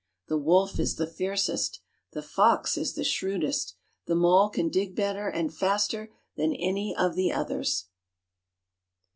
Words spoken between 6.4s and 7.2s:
any of